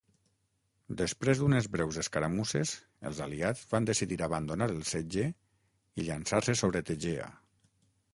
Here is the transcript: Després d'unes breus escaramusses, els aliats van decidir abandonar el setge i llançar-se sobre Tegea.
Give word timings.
Després 0.99 1.41
d'unes 1.41 1.67
breus 1.73 1.99
escaramusses, 2.03 2.71
els 3.09 3.19
aliats 3.25 3.61
van 3.73 3.87
decidir 3.89 4.17
abandonar 4.29 4.69
el 4.77 4.81
setge 4.93 5.27
i 5.29 6.07
llançar-se 6.09 6.57
sobre 6.63 6.83
Tegea. 6.89 7.29